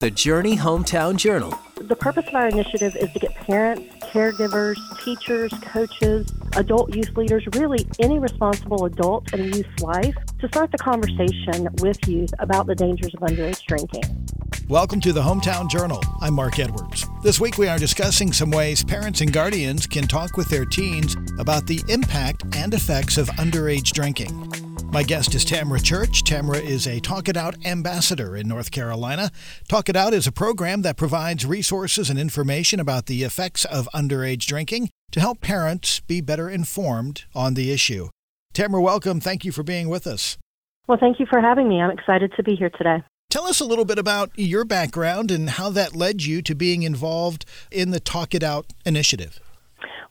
[0.00, 1.58] The Journey Hometown Journal.
[1.76, 7.48] The purpose of our initiative is to get parents, caregivers, teachers, coaches, adult youth leaders,
[7.54, 12.66] really any responsible adult in a youth's life to start the conversation with youth about
[12.66, 14.04] the dangers of underage drinking.
[14.68, 16.02] Welcome to the Hometown Journal.
[16.20, 17.06] I'm Mark Edwards.
[17.22, 21.16] This week we are discussing some ways parents and guardians can talk with their teens
[21.38, 24.65] about the impact and effects of underage drinking.
[24.96, 26.22] My guest is Tamra Church.
[26.24, 29.30] Tamra is a Talk It Out ambassador in North Carolina.
[29.68, 33.90] Talk It Out is a program that provides resources and information about the effects of
[33.92, 38.08] underage drinking to help parents be better informed on the issue.
[38.54, 39.20] Tamra, welcome.
[39.20, 40.38] Thank you for being with us.
[40.86, 41.82] Well, thank you for having me.
[41.82, 43.02] I'm excited to be here today.
[43.28, 46.84] Tell us a little bit about your background and how that led you to being
[46.84, 49.40] involved in the Talk It Out initiative.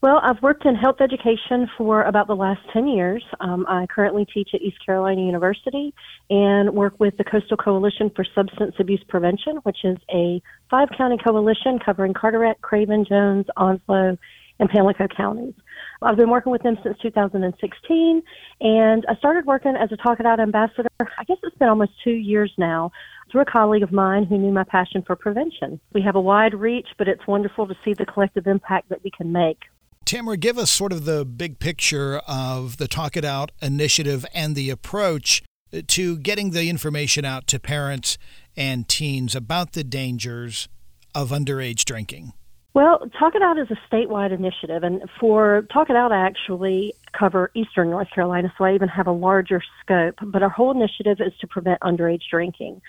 [0.02, 3.23] Well, I've worked in health education for about the last 10 years.
[3.40, 5.94] Um, I currently teach at East Carolina University
[6.30, 11.18] and work with the Coastal Coalition for Substance Abuse Prevention, which is a five county
[11.18, 14.18] coalition covering Carteret, Craven, Jones, Onslow,
[14.60, 15.54] and Pamlico counties.
[16.02, 18.21] I've been working with them since 2016,
[18.62, 20.90] and I started working as a Talk It Out ambassador.
[20.99, 22.91] I guess it's been almost two years now
[23.32, 25.80] through a colleague of mine who knew my passion for prevention.
[25.93, 29.09] We have a wide reach, but it's wonderful to see the collective impact that we
[29.09, 29.59] can make.
[30.06, 34.56] Tamara, give us sort of the big picture of the Talk It Out initiative and
[34.56, 35.42] the approach
[35.88, 38.20] to getting the information out to parents
[38.56, 40.70] and teens about the dangers
[41.16, 42.34] of underage drinking.
[42.76, 46.94] Well, Talk It Out is a statewide initiative, and for Talk It Out, I actually
[47.18, 50.20] cover eastern North Carolina, so I even have a larger scope.
[50.22, 52.80] But our whole initiative is to prevent underage drinking.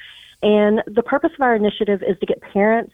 [0.42, 2.92] And the purpose of our initiative is to get parents,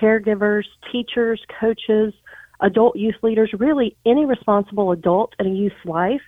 [0.00, 2.14] caregivers, teachers, coaches,
[2.60, 6.22] adult youth leaders, really any responsible adult in a youth's life,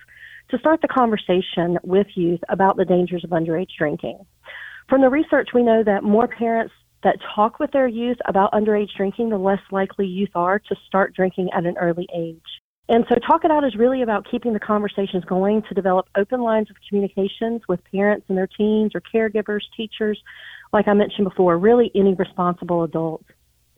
[0.49, 4.19] to start the conversation with youth about the dangers of underage drinking.
[4.89, 8.95] From the research, we know that more parents that talk with their youth about underage
[8.95, 12.41] drinking, the less likely youth are to start drinking at an early age.
[12.89, 16.41] And so, Talk It Out is really about keeping the conversations going to develop open
[16.41, 20.21] lines of communications with parents and their teens or caregivers, teachers,
[20.71, 23.25] like I mentioned before, really any responsible adult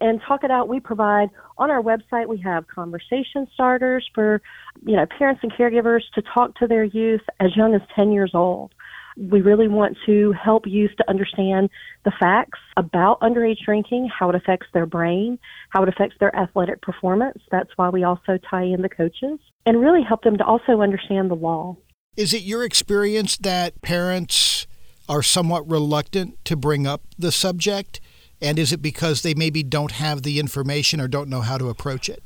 [0.01, 4.41] and talk it out we provide on our website we have conversation starters for
[4.85, 8.31] you know parents and caregivers to talk to their youth as young as 10 years
[8.33, 8.73] old
[9.19, 11.69] we really want to help youth to understand
[12.05, 15.37] the facts about underage drinking, how it affects their brain,
[15.69, 17.39] how it affects their athletic performance.
[17.51, 21.29] That's why we also tie in the coaches and really help them to also understand
[21.29, 21.75] the law.
[22.15, 24.67] Is it your experience that parents
[25.09, 27.99] are somewhat reluctant to bring up the subject?
[28.41, 31.69] And is it because they maybe don't have the information or don't know how to
[31.69, 32.23] approach it?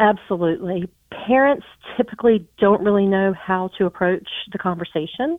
[0.00, 0.90] Absolutely.
[1.26, 1.64] Parents
[1.96, 5.38] typically don't really know how to approach the conversation.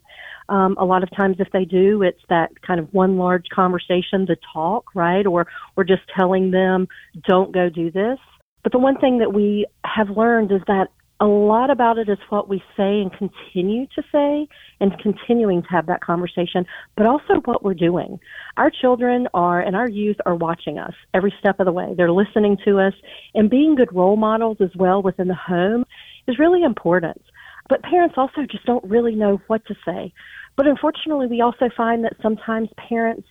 [0.49, 4.25] Um, a lot of times, if they do, it's that kind of one large conversation,
[4.25, 5.25] the talk, right?
[5.25, 6.87] Or, or just telling them,
[7.27, 8.19] don't go do this.
[8.63, 10.87] But the one thing that we have learned is that
[11.23, 14.45] a lot about it is what we say and continue to say
[14.81, 16.65] and continuing to have that conversation,
[16.97, 18.19] but also what we're doing.
[18.57, 21.93] Our children are and our youth are watching us every step of the way.
[21.95, 22.93] They're listening to us
[23.35, 25.85] and being good role models as well within the home
[26.27, 27.21] is really important.
[27.69, 30.11] But parents also just don't really know what to say.
[30.57, 33.25] But unfortunately, we also find that sometimes parents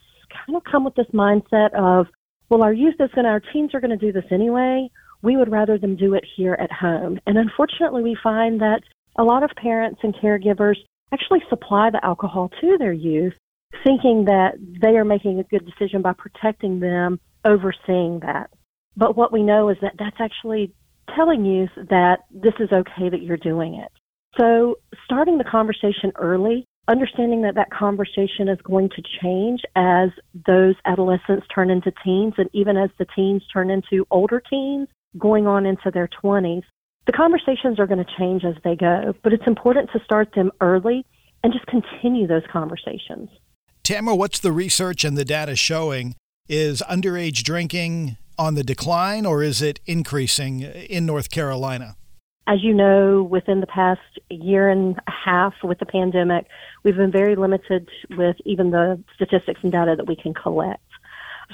[0.46, 2.06] kind of come with this mindset of,
[2.48, 4.88] well, our youth is going to, our teens are going to do this anyway
[5.22, 7.18] we would rather them do it here at home.
[7.26, 8.80] And unfortunately, we find that
[9.16, 10.76] a lot of parents and caregivers
[11.12, 13.34] actually supply the alcohol to their youth,
[13.84, 18.50] thinking that they are making a good decision by protecting them, overseeing that.
[18.96, 20.72] But what we know is that that's actually
[21.14, 23.90] telling youth that this is okay that you're doing it.
[24.38, 30.08] So, starting the conversation early, understanding that that conversation is going to change as
[30.46, 34.88] those adolescents turn into teens and even as the teens turn into older teens,
[35.18, 36.62] going on into their 20s,
[37.06, 40.52] the conversations are going to change as they go, but it's important to start them
[40.60, 41.04] early
[41.42, 43.28] and just continue those conversations.
[43.82, 46.14] Tamara, what's the research and the data showing?
[46.48, 51.96] Is underage drinking on the decline or is it increasing in North Carolina?
[52.46, 56.46] As you know, within the past year and a half with the pandemic,
[56.82, 60.82] we've been very limited with even the statistics and data that we can collect.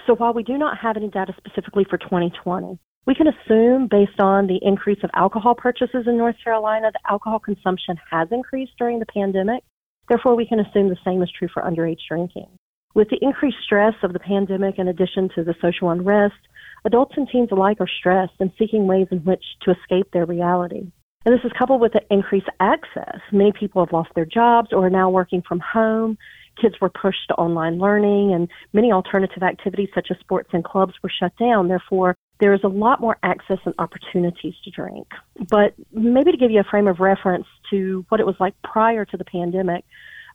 [0.06, 2.78] So while we do not have any data specifically for 2020,
[3.08, 7.38] we can assume, based on the increase of alcohol purchases in North Carolina, that alcohol
[7.38, 9.64] consumption has increased during the pandemic.
[10.10, 12.48] Therefore, we can assume the same is true for underage drinking.
[12.94, 16.34] With the increased stress of the pandemic, in addition to the social unrest,
[16.84, 20.92] adults and teens alike are stressed and seeking ways in which to escape their reality.
[21.24, 23.20] And this is coupled with the increased access.
[23.32, 26.18] Many people have lost their jobs or are now working from home,
[26.60, 30.94] kids were pushed to online learning and many alternative activities such as sports and clubs
[31.02, 31.68] were shut down.
[31.68, 35.08] Therefore, there is a lot more access and opportunities to drink.
[35.50, 39.04] But maybe to give you a frame of reference to what it was like prior
[39.04, 39.84] to the pandemic,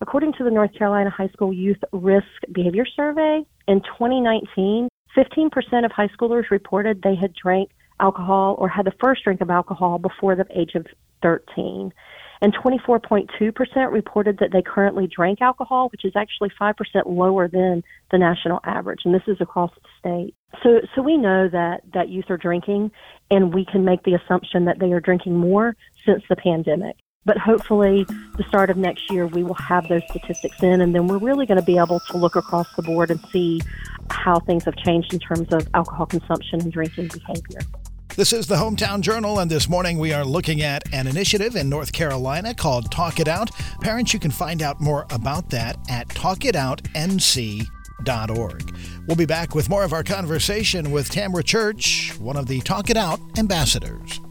[0.02, 5.92] according to the North Carolina High School Youth Risk Behavior Survey, in 2019, 15% of
[5.92, 7.70] high schoolers reported they had drank
[8.00, 10.86] alcohol or had the first drink of alcohol before the age of
[11.22, 11.94] 13
[12.44, 16.74] and 24.2% reported that they currently drank alcohol, which is actually 5%
[17.06, 20.36] lower than the national average, and this is across the state.
[20.62, 22.92] So, so we know that, that youth are drinking,
[23.32, 26.98] and we can make the assumption that they are drinking more since the pandemic.
[27.24, 28.04] But hopefully,
[28.36, 31.46] the start of next year, we will have those statistics in, and then we're really
[31.46, 33.62] going to be able to look across the board and see
[34.10, 37.62] how things have changed in terms of alcohol consumption and drinking behavior.
[38.16, 41.68] This is the Hometown Journal, and this morning we are looking at an initiative in
[41.68, 43.50] North Carolina called Talk It Out.
[43.82, 48.78] Parents, you can find out more about that at talkitoutnc.org.
[49.08, 52.92] We'll be back with more of our conversation with Tamra Church, one of the Talk
[52.92, 54.22] It Out ambassadors.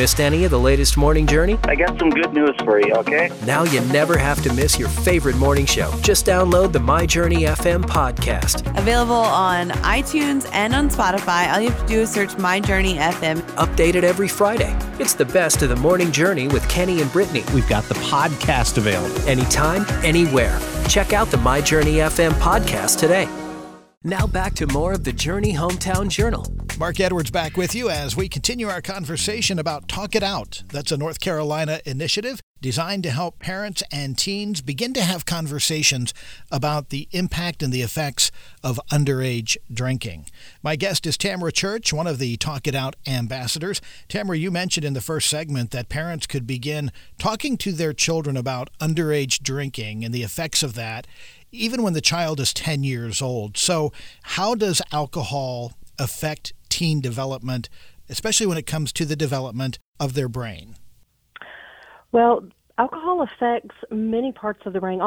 [0.00, 1.58] Missed any of the latest morning journey?
[1.64, 3.30] I got some good news for you, okay?
[3.44, 5.92] Now you never have to miss your favorite morning show.
[6.00, 8.66] Just download the My Journey FM podcast.
[8.78, 11.52] Available on iTunes and on Spotify.
[11.52, 13.42] All you have to do is search My Journey FM.
[13.56, 14.74] Updated every Friday.
[14.98, 17.44] It's the best of the morning journey with Kenny and Brittany.
[17.52, 19.20] We've got the podcast available.
[19.28, 20.58] Anytime, anywhere.
[20.88, 23.28] Check out the My Journey FM podcast today.
[24.02, 26.46] Now back to more of the Journey Hometown Journal.
[26.80, 30.62] Mark Edwards back with you as we continue our conversation about Talk It Out.
[30.68, 36.14] That's a North Carolina initiative designed to help parents and teens begin to have conversations
[36.50, 38.30] about the impact and the effects
[38.64, 40.24] of underage drinking.
[40.62, 43.82] My guest is Tamra Church, one of the Talk It Out ambassadors.
[44.08, 48.38] Tamra, you mentioned in the first segment that parents could begin talking to their children
[48.38, 51.06] about underage drinking and the effects of that
[51.52, 53.58] even when the child is 10 years old.
[53.58, 53.92] So,
[54.22, 57.68] how does alcohol affect teen development,
[58.08, 60.76] especially when it comes to the development of their brain?
[62.12, 62.44] Well,
[62.78, 65.00] alcohol affects many parts of the brain,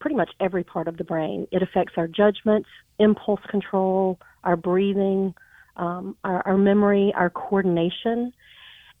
[0.00, 1.46] pretty much every part of the brain.
[1.52, 2.66] It affects our judgment,
[2.98, 5.34] impulse control, our breathing,
[5.76, 8.32] um, our, our memory, our coordination.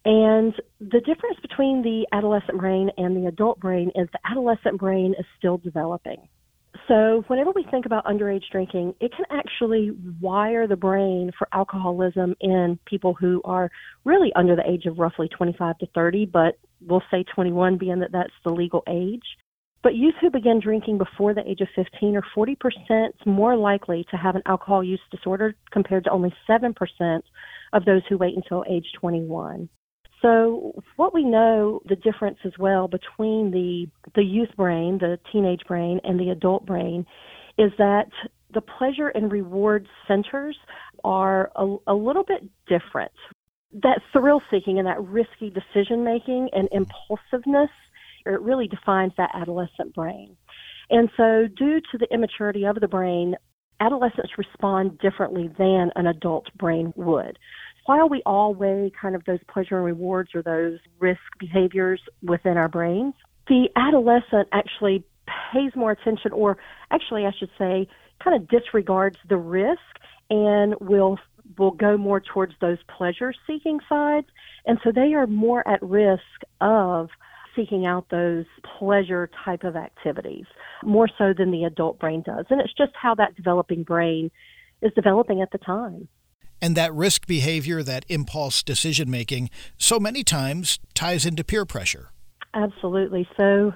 [0.04, 5.14] And the difference between the adolescent brain and the adult brain is the adolescent brain
[5.18, 6.28] is still developing.
[6.90, 12.34] So, whenever we think about underage drinking, it can actually wire the brain for alcoholism
[12.40, 13.70] in people who are
[14.04, 18.10] really under the age of roughly 25 to 30, but we'll say 21 being that
[18.10, 19.22] that's the legal age.
[19.84, 24.16] But youth who begin drinking before the age of 15 are 40% more likely to
[24.16, 26.74] have an alcohol use disorder compared to only 7%
[27.72, 29.68] of those who wait until age 21.
[30.22, 35.62] So, what we know the difference as well between the the youth brain, the teenage
[35.66, 37.06] brain, and the adult brain,
[37.58, 38.08] is that
[38.52, 40.56] the pleasure and reward centers
[41.04, 43.12] are a, a little bit different.
[43.72, 47.70] That thrill seeking and that risky decision making and impulsiveness,
[48.26, 50.36] it really defines that adolescent brain.
[50.90, 53.36] And so, due to the immaturity of the brain,
[53.80, 57.38] adolescents respond differently than an adult brain would
[57.86, 62.56] while we all weigh kind of those pleasure and rewards or those risk behaviors within
[62.56, 63.14] our brains,
[63.48, 65.04] the adolescent actually
[65.52, 66.58] pays more attention, or
[66.90, 67.88] actually, I should say,
[68.22, 69.80] kind of disregards the risk
[70.28, 71.18] and will
[71.58, 74.28] will go more towards those pleasure seeking sides.
[74.66, 76.22] And so they are more at risk
[76.60, 77.08] of
[77.56, 78.44] seeking out those
[78.78, 80.44] pleasure type of activities
[80.84, 82.46] more so than the adult brain does.
[82.50, 84.30] And it's just how that developing brain
[84.80, 86.08] is developing at the time
[86.62, 92.10] and that risk behavior, that impulse decision making, so many times ties into peer pressure.
[92.54, 93.28] Absolutely.
[93.36, 93.72] So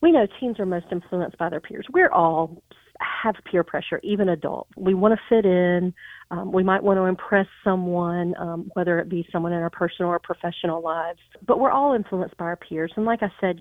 [0.00, 1.86] we know teens are most influenced by their peers.
[1.92, 2.62] We're all
[3.00, 4.70] have peer pressure, even adults.
[4.76, 5.94] We want to fit in.
[6.30, 10.10] Um, we might want to impress someone, um, whether it be someone in our personal
[10.10, 11.18] or professional lives.
[11.46, 12.92] But we're all influenced by our peers.
[12.96, 13.60] And like I said,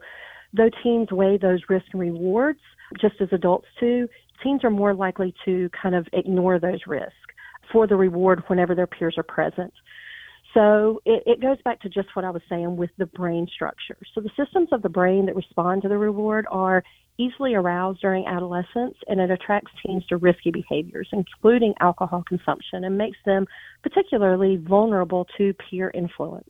[0.54, 2.60] though teens weigh those risks and rewards,
[3.00, 4.08] just as adults do,
[4.44, 7.16] teens are more likely to kind of ignore those risks
[7.72, 9.74] for the reward whenever their peers are present.
[10.54, 13.98] So it, it, goes back to just what I was saying with the brain structure.
[14.16, 16.84] So the systems of the brain that respond to the reward are
[17.20, 22.98] easily aroused during adolescence, and it attracts teens to risky behaviors, including alcohol consumption, and
[22.98, 23.46] makes them
[23.84, 26.50] particularly vulnerable to peer influence.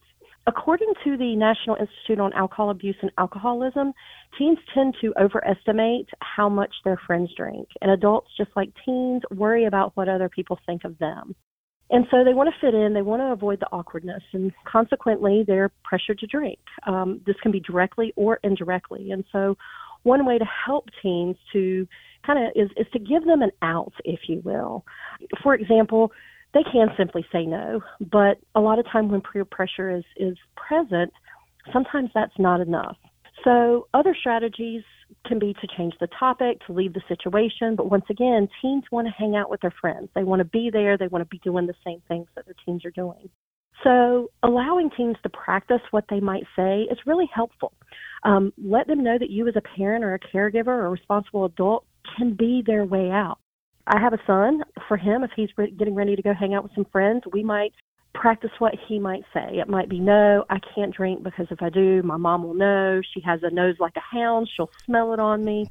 [0.50, 3.94] According to the National Institute on Alcohol Abuse and Alcoholism,
[4.36, 9.66] teens tend to overestimate how much their friends drink, and adults, just like teens, worry
[9.66, 11.36] about what other people think of them.
[11.92, 15.44] And so they want to fit in, they want to avoid the awkwardness, and consequently,
[15.46, 16.58] they're pressured to drink.
[16.88, 19.12] Um, this can be directly or indirectly.
[19.12, 19.56] And so,
[20.02, 21.88] one way to help teens to
[22.26, 24.84] kind of is, is to give them an out, if you will.
[25.44, 26.12] For example,
[26.54, 30.38] they can simply say no, but a lot of time when peer pressure is, is
[30.56, 31.12] present,
[31.72, 32.98] sometimes that's not enough.
[33.44, 34.84] So other strategies
[35.26, 37.76] can be to change the topic, to leave the situation.
[37.76, 40.10] But once again, teens want to hang out with their friends.
[40.14, 40.98] They want to be there.
[40.98, 43.30] They want to be doing the same things that their teens are doing.
[43.84, 47.72] So allowing teens to practice what they might say is really helpful.
[48.24, 51.46] Um, let them know that you, as a parent or a caregiver or a responsible
[51.46, 51.86] adult,
[52.18, 53.40] can be their way out.
[53.90, 54.62] I have a son.
[54.88, 57.44] For him, if he's re- getting ready to go hang out with some friends, we
[57.44, 57.74] might
[58.14, 59.58] practice what he might say.
[59.58, 63.02] It might be, no, I can't drink because if I do, my mom will know.
[63.14, 64.48] She has a nose like a hound.
[64.56, 65.68] She'll smell it on me.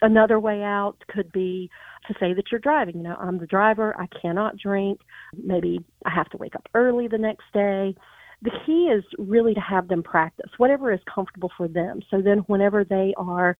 [0.00, 1.70] Another way out could be
[2.06, 2.96] to say that you're driving.
[2.98, 3.94] You know, I'm the driver.
[3.98, 5.00] I cannot drink.
[5.36, 7.94] Maybe I have to wake up early the next day.
[8.40, 12.00] The key is really to have them practice whatever is comfortable for them.
[12.10, 13.56] So then, whenever they are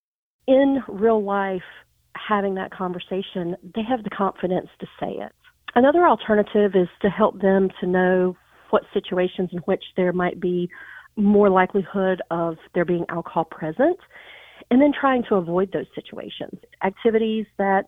[0.47, 1.61] in real life
[2.27, 5.31] having that conversation, they have the confidence to say it.
[5.75, 8.35] Another alternative is to help them to know
[8.71, 10.69] what situations in which there might be
[11.15, 13.97] more likelihood of there being alcohol present,
[14.71, 16.59] and then trying to avoid those situations.
[16.83, 17.85] Activities that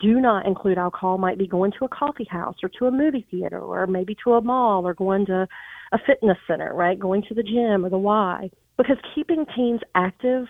[0.00, 3.26] do not include alcohol might be going to a coffee house or to a movie
[3.30, 5.46] theater or maybe to a mall or going to
[5.92, 6.98] a fitness center, right?
[6.98, 8.50] Going to the gym or the Y.
[8.76, 10.46] Because keeping teens active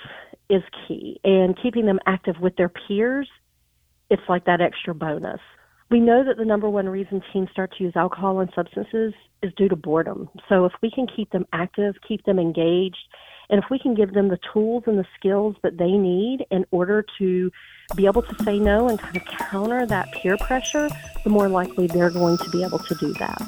[0.49, 3.29] is key and keeping them active with their peers,
[4.11, 5.41] it's like that extra bonus.
[5.91, 9.53] We know that the number one reason teens start to use alcohol and substances is
[9.57, 10.29] due to boredom.
[10.49, 12.97] So if we can keep them active, keep them engaged,
[13.51, 16.65] and if we can give them the tools and the skills that they need in
[16.71, 17.51] order to
[17.95, 20.89] be able to say no and kind of counter that peer pressure,
[21.23, 23.41] the more likely they're going to be able to do that.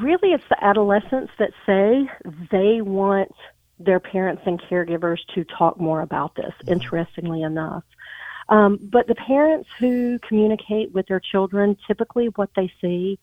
[0.00, 2.10] Really, it's the adolescents that say
[2.50, 3.32] they want
[3.78, 6.72] their parents and caregivers to talk more about this, mm-hmm.
[6.72, 7.82] interestingly enough.
[8.50, 13.18] Um, but the parents who communicate with their children, typically what they see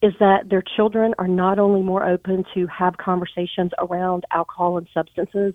[0.00, 4.88] is that their children are not only more open to have conversations around alcohol and
[4.94, 5.54] substances,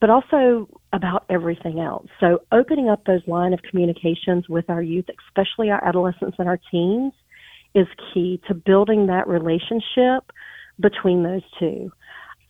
[0.00, 2.06] but also about everything else.
[2.20, 6.60] So opening up those line of communications with our youth, especially our adolescents and our
[6.70, 7.12] teens,
[7.74, 10.30] is key to building that relationship
[10.78, 11.90] between those two.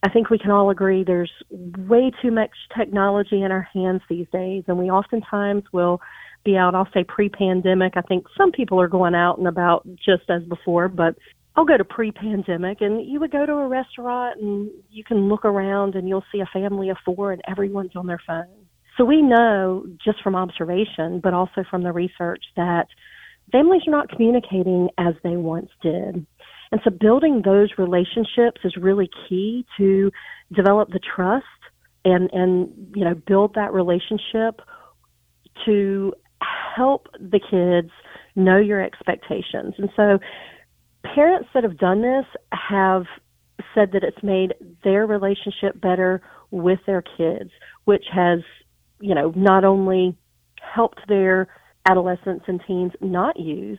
[0.04, 4.26] I think we can all agree there's way too much technology in our hands these
[4.30, 5.98] days, and we oftentimes will
[6.44, 6.74] be out.
[6.74, 7.94] I'll say pre pandemic.
[7.96, 11.16] I think some people are going out and about just as before, but
[11.56, 15.30] I'll go to pre pandemic, and you would go to a restaurant and you can
[15.30, 18.66] look around and you'll see a family of four, and everyone's on their phone.
[18.98, 22.88] So we know just from observation, but also from the research, that
[23.52, 26.26] families are not communicating as they once did.
[26.74, 30.10] And so building those relationships is really key to
[30.52, 31.46] develop the trust
[32.04, 34.60] and, and you know, build that relationship
[35.66, 36.12] to
[36.74, 37.92] help the kids
[38.34, 39.74] know your expectations.
[39.78, 40.18] And so
[41.04, 43.04] parents that have done this have
[43.72, 47.50] said that it's made their relationship better with their kids,
[47.84, 48.40] which has,
[48.98, 50.18] you know, not only
[50.60, 51.46] helped their
[51.86, 53.78] adolescents and teens not use,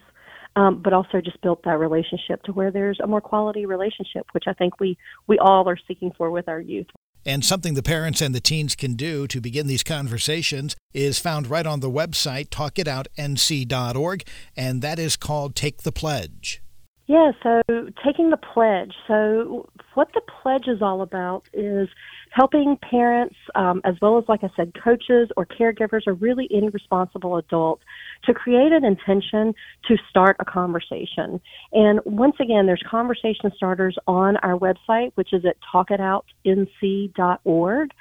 [0.55, 4.45] um, but also just built that relationship to where there's a more quality relationship, which
[4.47, 4.97] I think we
[5.27, 6.87] we all are seeking for with our youth.
[7.27, 11.47] And something the parents and the teens can do to begin these conversations is found
[11.47, 14.23] right on the website, talkitoutnc.org,
[14.55, 16.61] and that is called Take the Pledge.
[17.07, 17.61] Yeah, so
[18.03, 18.93] taking the pledge.
[19.07, 21.87] So, what the pledge is all about is
[22.31, 26.69] helping parents, um, as well as, like I said, coaches or caregivers or really any
[26.69, 27.81] responsible adult
[28.25, 29.53] to create an intention
[29.87, 31.39] to start a conversation.
[31.71, 37.91] And once again, there's conversation starters on our website, which is at talkitoutnc.org.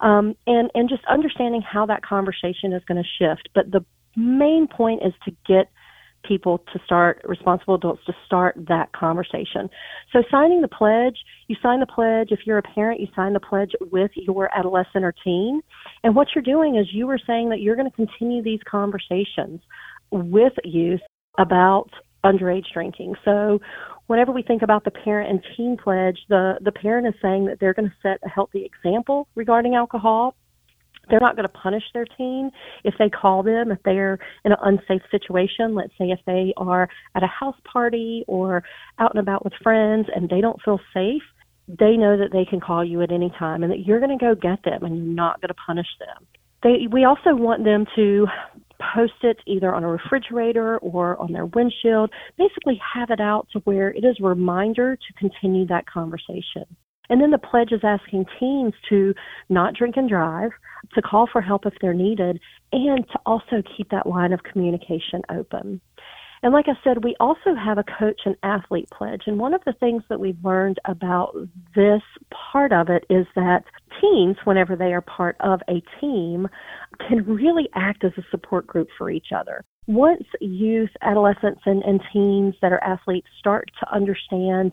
[0.00, 3.48] Um, and, and just understanding how that conversation is going to shift.
[3.54, 3.84] But the
[4.16, 5.70] main point is to get
[6.22, 9.68] people to start, responsible adults to start that conversation.
[10.12, 11.16] So signing the pledge,
[11.48, 12.28] you sign the pledge.
[12.30, 15.60] If you're a parent, you sign the pledge with your adolescent or teen.
[16.04, 19.60] And what you're doing is you are saying that you're going to continue these conversations
[20.10, 21.00] with youth
[21.38, 21.88] about
[22.24, 23.14] underage drinking.
[23.24, 23.58] So
[24.06, 27.58] whenever we think about the parent and teen pledge, the, the parent is saying that
[27.60, 30.36] they're going to set a healthy example regarding alcohol
[31.08, 32.50] they're not going to punish their teen
[32.84, 35.74] if they call them if they're in an unsafe situation.
[35.74, 38.62] Let's say if they are at a house party or
[38.98, 41.22] out and about with friends and they don't feel safe
[41.68, 44.22] they know that they can call you at any time and that you're going to
[44.22, 46.26] go get them and you're not going to punish them.
[46.62, 48.26] They we also want them to
[48.94, 53.60] post it either on a refrigerator or on their windshield basically have it out to
[53.60, 56.64] where it is a reminder to continue that conversation
[57.08, 59.14] and then the pledge is asking teens to
[59.48, 60.50] not drink and drive,
[60.94, 62.40] to call for help if they're needed,
[62.72, 65.80] and to also keep that line of communication open.
[66.44, 69.22] And like I said, we also have a coach and athlete pledge.
[69.26, 71.36] And one of the things that we've learned about
[71.76, 72.02] this
[72.52, 73.62] part of it is that
[74.00, 76.48] teens, whenever they are part of a team,
[77.08, 79.64] can really act as a support group for each other.
[79.86, 84.72] Once youth, adolescents, and, and teens that are athletes start to understand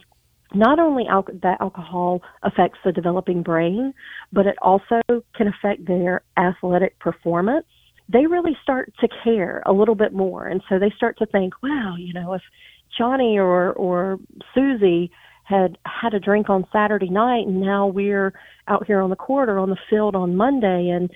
[0.53, 3.94] not only al- that alcohol affects the developing brain,
[4.34, 5.01] but it also
[5.36, 7.65] can affect their athletic performance.
[8.08, 11.53] They really start to care a little bit more, and so they start to think,
[11.62, 12.41] "Wow, you know, if
[12.98, 14.20] Johnny or or
[14.56, 15.12] Susie
[15.44, 18.34] had had a drink on Saturday night, and now we're
[18.68, 21.12] out here on the court or on the field on Monday, and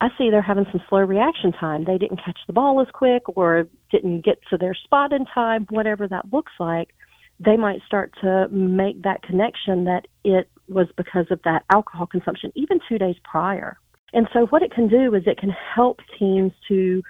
[0.00, 1.84] I see they're having some slow reaction time.
[1.84, 5.66] They didn't catch the ball as quick, or didn't get to their spot in time,
[5.70, 6.94] whatever that looks like."
[7.38, 12.52] They might start to make that connection that it was because of that alcohol consumption,
[12.54, 13.78] even two days prior.
[14.12, 17.02] And so, what it can do is it can help teams to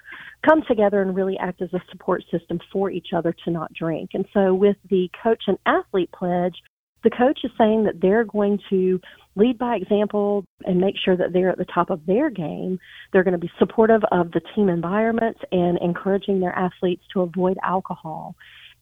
[0.46, 4.10] come together and really act as a support system for each other to not drink.
[4.14, 6.54] And so, with the coach and athlete pledge,
[7.04, 9.00] the coach is saying that they're going to
[9.36, 12.78] lead by example and make sure that they're at the top of their game.
[13.12, 17.58] They're going to be supportive of the team environment and encouraging their athletes to avoid
[17.62, 18.34] alcohol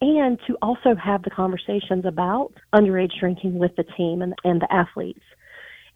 [0.05, 4.73] and to also have the conversations about underage drinking with the team and, and the
[4.73, 5.23] athletes.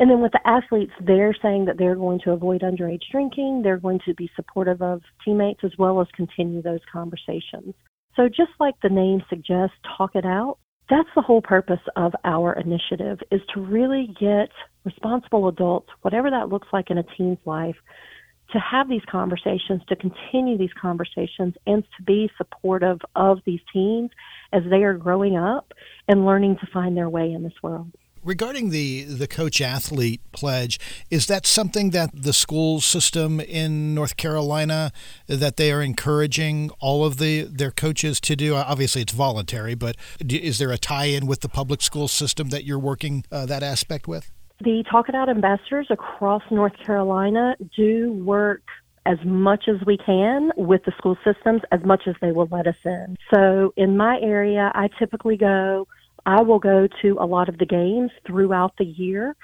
[0.01, 3.63] And then with the athletes, they're saying that they're going to avoid underage drinking.
[3.63, 7.75] They're going to be supportive of teammates as well as continue those conversations.
[8.15, 10.59] So just like the name suggests, talk it out.
[10.89, 14.49] That's the whole purpose of our initiative is to really get
[14.85, 17.77] responsible adults, whatever that looks like in a teen's life,
[18.53, 24.11] to have these conversations, to continue these conversations, and to be supportive of these teens
[24.53, 25.73] as they are growing up
[26.07, 27.91] and learning to find their way in this world.
[28.25, 34.17] Regarding the, the coach athlete pledge, is that something that the school system in North
[34.17, 34.93] Carolina
[35.29, 38.57] that they are encouraging all of the their coaches to do?
[38.57, 39.97] Obviously, it's voluntary, but
[40.29, 44.09] is there a tie-in with the public school system that you're working uh, that aspect
[44.09, 44.31] with?
[44.61, 48.63] The Talk It Out ambassadors across North Carolina do work
[49.07, 52.67] as much as we can with the school systems as much as they will let
[52.67, 53.17] us in.
[53.33, 55.87] So in my area, I typically go,
[56.27, 59.37] I will go to a lot of the games throughout the year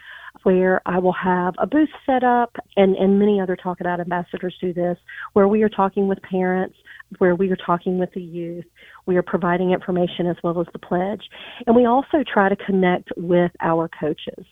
[0.43, 4.01] where I will have a booth set up and, and many other Talk It Out
[4.01, 4.99] ambassadors do this,
[5.33, 6.77] where we are talking with parents,
[7.19, 8.65] where we are talking with the youth.
[9.07, 11.23] We are providing information as well as the pledge.
[11.67, 14.45] And we also try to connect with our coaches.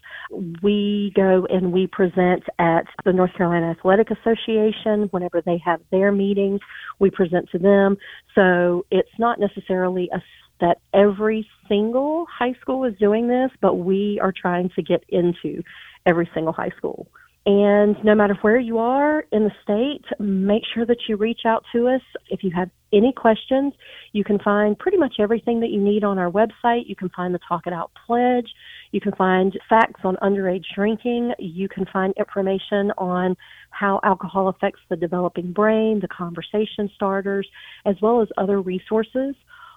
[0.63, 6.13] We go and we present at the North Carolina Athletic Association whenever they have their
[6.13, 6.61] meetings.
[6.99, 7.97] We present to them.
[8.35, 10.21] So it's not necessarily a
[10.61, 15.61] that every single high school is doing this, but we are trying to get into
[16.07, 17.09] every single high school.
[17.45, 21.65] And no matter where you are in the state, make sure that you reach out
[21.73, 22.01] to us.
[22.29, 23.73] If you have any questions,
[24.13, 26.83] you can find pretty much everything that you need on our website.
[26.87, 28.47] You can find the Talk It Out pledge.
[28.93, 31.33] You can find facts on underage drinking.
[31.41, 33.37] You can find information on
[33.71, 37.49] how alcohol affects the developing brain, the conversation starters,
[37.87, 39.35] as well as other resources.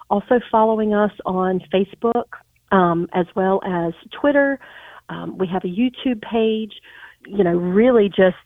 [0.08, 2.26] Also, following us on Facebook
[2.70, 4.60] um, as well as Twitter
[5.08, 6.74] Um, we have a YouTube page.
[7.26, 8.36] You know, really just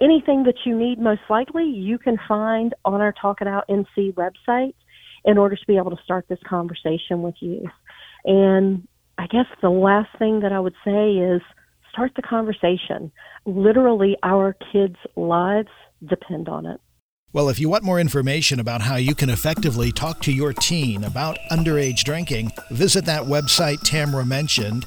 [0.00, 4.14] anything that you need, most likely, you can find on our Talk It Out NC
[4.14, 4.74] website
[5.24, 7.70] in order to be able to start this conversation with youth.
[8.24, 8.86] And
[9.18, 11.42] I guess the last thing that I would say is
[11.92, 13.12] start the conversation.
[13.44, 15.68] Literally, our kids' lives
[16.06, 16.80] depend on it.
[17.32, 21.04] Well, if you want more information about how you can effectively talk to your teen
[21.04, 24.84] about underage drinking, visit that website Tamra mentioned,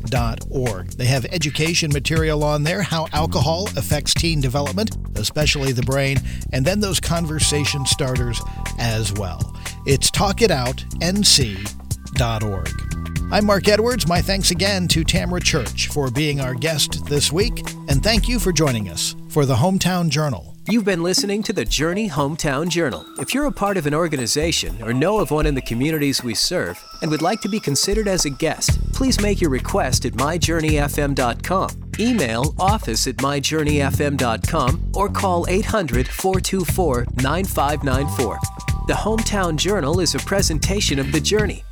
[0.00, 0.90] talkitoutnc.org.
[0.92, 6.18] They have education material on there, how alcohol affects teen development, especially the brain,
[6.52, 8.40] and then those conversation starters
[8.78, 9.54] as well.
[9.86, 12.68] It's talkitoutnc.org.
[13.30, 14.06] I'm Mark Edwards.
[14.06, 18.38] My thanks again to Tamra Church for being our guest this week, and thank you
[18.38, 20.57] for joining us for the Hometown Journal.
[20.70, 23.06] You've been listening to the Journey Hometown Journal.
[23.18, 26.34] If you're a part of an organization or know of one in the communities we
[26.34, 30.12] serve and would like to be considered as a guest, please make your request at
[30.12, 31.70] myjourneyfm.com.
[31.98, 38.38] Email office at myjourneyfm.com or call 800 424 9594.
[38.88, 41.64] The Hometown Journal is a presentation of The Journey